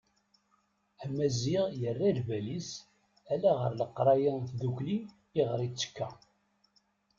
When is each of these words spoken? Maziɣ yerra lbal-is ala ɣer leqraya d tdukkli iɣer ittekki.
Maziɣ 1.15 1.65
yerra 1.79 2.09
lbal-is 2.17 2.69
ala 3.33 3.51
ɣer 3.59 3.71
leqraya 3.79 4.33
d 4.43 4.45
tdukkli 4.49 4.97
iɣer 5.39 5.59
ittekki. 5.67 6.07